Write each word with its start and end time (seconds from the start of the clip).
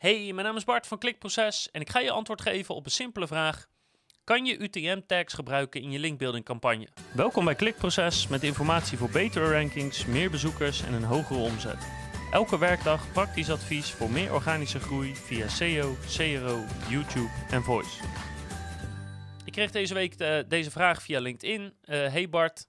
Hey, 0.00 0.32
mijn 0.32 0.46
naam 0.46 0.56
is 0.56 0.64
Bart 0.64 0.86
van 0.86 0.98
Klikproces 0.98 1.68
en 1.70 1.80
ik 1.80 1.90
ga 1.90 2.00
je 2.00 2.10
antwoord 2.10 2.40
geven 2.40 2.74
op 2.74 2.84
een 2.84 2.90
simpele 2.90 3.26
vraag. 3.26 3.66
Kan 4.24 4.44
je 4.46 4.58
UTM-tags 4.58 5.34
gebruiken 5.34 5.80
in 5.82 5.90
je 5.90 5.98
linkbuilding 5.98 6.44
campagne? 6.44 6.88
Welkom 7.14 7.44
bij 7.44 7.54
Klikproces 7.54 8.28
met 8.28 8.42
informatie 8.42 8.98
voor 8.98 9.10
betere 9.10 9.52
rankings, 9.52 10.06
meer 10.06 10.30
bezoekers 10.30 10.82
en 10.82 10.92
een 10.92 11.02
hogere 11.04 11.38
omzet. 11.38 11.88
Elke 12.32 12.58
werkdag 12.58 13.12
praktisch 13.12 13.50
advies 13.50 13.90
voor 13.90 14.10
meer 14.10 14.32
organische 14.34 14.80
groei 14.80 15.14
via 15.16 15.48
SEO, 15.48 15.96
CRO, 16.16 16.64
YouTube 16.88 17.30
en 17.50 17.62
Voice. 17.62 18.02
Ik 19.44 19.52
kreeg 19.52 19.70
deze 19.70 19.94
week 19.94 20.18
de- 20.18 20.44
deze 20.48 20.70
vraag 20.70 21.02
via 21.02 21.20
LinkedIn. 21.20 21.74
Eh, 21.82 21.96
hey 22.12 22.28
Bart, 22.28 22.68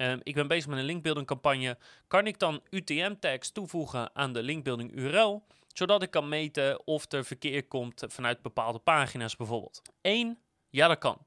Ehm, 0.00 0.18
ik 0.22 0.34
ben 0.34 0.48
bezig 0.48 0.66
met 0.66 0.78
een 0.78 0.84
linkbuilding 0.84 1.26
campagne. 1.26 1.78
Kan 2.06 2.26
ik 2.26 2.38
dan 2.38 2.60
UTM-tags 2.70 3.50
toevoegen 3.50 4.10
aan 4.14 4.32
de 4.32 4.42
linkbuilding 4.42 4.96
URL, 4.96 5.42
zodat 5.72 6.02
ik 6.02 6.10
kan 6.10 6.28
meten 6.28 6.86
of 6.86 7.12
er 7.12 7.24
verkeer 7.24 7.66
komt 7.66 8.04
vanuit 8.08 8.42
bepaalde 8.42 8.78
pagina's 8.78 9.36
bijvoorbeeld? 9.36 9.82
1. 10.00 10.38
Ja, 10.70 10.88
dat 10.88 10.98
kan. 10.98 11.18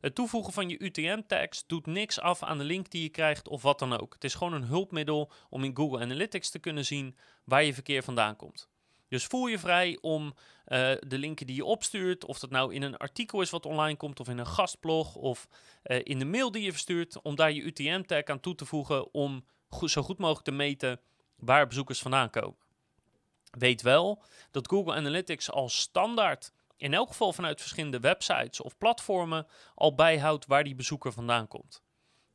Het 0.00 0.14
toevoegen 0.14 0.52
van 0.52 0.68
je 0.68 0.82
UTM-tags 0.82 1.66
doet 1.66 1.86
niks 1.86 2.20
af 2.20 2.42
aan 2.42 2.58
de 2.58 2.64
link 2.64 2.90
die 2.90 3.02
je 3.02 3.08
krijgt 3.08 3.48
of 3.48 3.62
wat 3.62 3.78
dan 3.78 4.00
ook. 4.00 4.14
Het 4.14 4.24
is 4.24 4.34
gewoon 4.34 4.52
een 4.52 4.64
hulpmiddel 4.64 5.32
om 5.50 5.64
in 5.64 5.76
Google 5.76 6.00
Analytics 6.00 6.50
te 6.50 6.58
kunnen 6.58 6.84
zien 6.84 7.16
waar 7.44 7.64
je 7.64 7.74
verkeer 7.74 8.02
vandaan 8.02 8.36
komt. 8.36 8.68
Dus 9.08 9.24
voel 9.24 9.46
je 9.46 9.58
vrij 9.58 9.98
om 10.00 10.34
eh, 10.64 10.92
de 11.00 11.18
linken 11.18 11.46
die 11.46 11.56
je 11.56 11.64
opstuurt, 11.64 12.24
of 12.24 12.38
dat 12.38 12.50
nou 12.50 12.74
in 12.74 12.82
een 12.82 12.96
artikel 12.96 13.40
is 13.40 13.50
wat 13.50 13.66
online 13.66 13.96
komt, 13.96 14.20
of 14.20 14.28
in 14.28 14.38
een 14.38 14.46
gastblog, 14.46 15.14
of 15.14 15.48
eh, 15.82 16.00
in 16.02 16.18
de 16.18 16.24
mail 16.24 16.50
die 16.50 16.62
je 16.62 16.70
verstuurt, 16.70 17.22
om 17.22 17.36
daar 17.36 17.52
je 17.52 17.62
UTM-tag 17.62 18.24
aan 18.24 18.40
toe 18.40 18.54
te 18.54 18.64
voegen 18.64 19.14
om 19.14 19.44
zo 19.84 20.02
goed 20.02 20.18
mogelijk 20.18 20.44
te 20.44 20.50
meten 20.50 21.00
waar 21.36 21.66
bezoekers 21.66 22.00
vandaan 22.00 22.30
komen. 22.30 22.58
Weet 23.50 23.82
wel 23.82 24.22
dat 24.50 24.68
Google 24.68 24.94
Analytics 24.94 25.50
al 25.50 25.68
standaard, 25.68 26.52
in 26.76 26.94
elk 26.94 27.08
geval 27.08 27.32
vanuit 27.32 27.60
verschillende 27.60 28.00
websites 28.00 28.60
of 28.60 28.78
platformen, 28.78 29.46
al 29.74 29.94
bijhoudt 29.94 30.46
waar 30.46 30.64
die 30.64 30.74
bezoeker 30.74 31.12
vandaan 31.12 31.48
komt. 31.48 31.82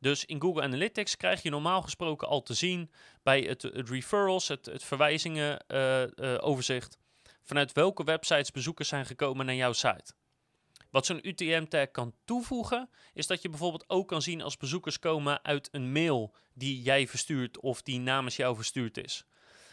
Dus 0.03 0.25
in 0.25 0.41
Google 0.41 0.61
Analytics 0.61 1.17
krijg 1.17 1.41
je 1.41 1.49
normaal 1.49 1.81
gesproken 1.81 2.27
al 2.27 2.41
te 2.43 2.53
zien 2.53 2.91
bij 3.21 3.41
het, 3.41 3.63
referrals, 3.63 4.47
het, 4.47 4.65
het 4.65 4.83
verwijzingen 4.83 5.67
eh, 5.67 6.03
eh, 6.03 6.43
overzicht, 6.45 6.97
vanuit 7.43 7.71
welke 7.71 8.03
websites 8.03 8.51
bezoekers 8.51 8.87
zijn 8.87 9.05
gekomen 9.05 9.45
naar 9.45 9.55
jouw 9.55 9.73
site. 9.73 10.13
Wat 10.89 11.05
zo'n 11.05 11.27
UTM-tag 11.27 11.91
kan 11.91 12.13
toevoegen, 12.25 12.89
is 13.13 13.27
dat 13.27 13.41
je 13.41 13.49
bijvoorbeeld 13.49 13.89
ook 13.89 14.07
kan 14.07 14.21
zien 14.21 14.41
als 14.41 14.57
bezoekers 14.57 14.99
komen 14.99 15.43
uit 15.43 15.69
een 15.71 15.91
mail 15.91 16.35
die 16.53 16.81
jij 16.81 17.07
verstuurt 17.07 17.59
of 17.59 17.81
die 17.81 17.99
namens 17.99 18.35
jou 18.35 18.55
verstuurd 18.55 18.97
is. 18.97 19.25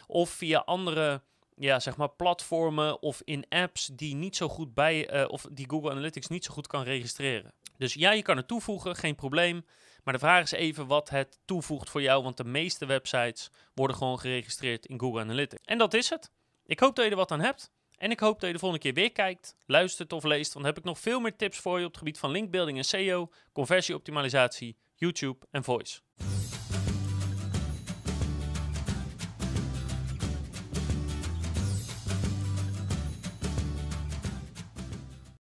Of 0.07 0.29
via 0.29 0.59
andere 0.59 1.21
ja, 1.61 1.79
zeg 1.79 1.97
maar 1.97 2.09
platformen 2.09 3.01
of 3.01 3.21
in 3.23 3.45
apps 3.49 3.89
die 3.93 4.15
niet 4.15 4.35
zo 4.35 4.47
goed 4.47 4.73
bij, 4.73 5.07
eh, 5.07 5.29
of 5.29 5.47
die 5.51 5.69
Google 5.69 5.91
Analytics 5.91 6.27
niet 6.27 6.45
zo 6.45 6.53
goed 6.53 6.67
kan 6.67 6.83
registreren. 6.83 7.53
Dus 7.77 7.93
ja, 7.93 8.11
je 8.11 8.21
kan 8.21 8.37
het 8.37 8.47
toevoegen, 8.47 8.95
geen 8.95 9.15
probleem. 9.15 9.65
Maar 10.03 10.13
de 10.13 10.19
vraag 10.19 10.41
is 10.43 10.51
even 10.51 10.87
wat 10.87 11.09
het 11.09 11.39
toevoegt 11.45 11.89
voor 11.89 12.01
jou, 12.01 12.23
want 12.23 12.37
de 12.37 12.43
meeste 12.43 12.85
websites 12.85 13.49
worden 13.73 13.95
gewoon 13.95 14.19
geregistreerd 14.19 14.85
in 14.85 14.99
Google 14.99 15.21
Analytics. 15.21 15.61
En 15.65 15.77
dat 15.77 15.93
is 15.93 16.09
het. 16.09 16.31
Ik 16.65 16.79
hoop 16.79 16.95
dat 16.95 17.05
je 17.05 17.11
er 17.11 17.17
wat 17.17 17.31
aan 17.31 17.41
hebt. 17.41 17.71
En 17.97 18.11
ik 18.11 18.19
hoop 18.19 18.39
dat 18.39 18.47
je 18.47 18.53
de 18.53 18.59
volgende 18.59 18.83
keer 18.83 18.93
weer 18.93 19.11
kijkt, 19.11 19.55
luistert 19.65 20.13
of 20.13 20.23
leest, 20.23 20.53
want 20.53 20.65
dan 20.65 20.73
heb 20.73 20.77
ik 20.77 20.83
nog 20.83 20.99
veel 20.99 21.19
meer 21.19 21.35
tips 21.35 21.57
voor 21.57 21.79
je 21.79 21.85
op 21.85 21.89
het 21.89 21.97
gebied 21.97 22.19
van 22.19 22.31
linkbuilding 22.31 22.77
en 22.77 22.85
SEO, 22.85 23.31
conversieoptimalisatie, 23.51 24.77
YouTube 24.95 25.45
en 25.51 25.63
voice. 25.63 25.99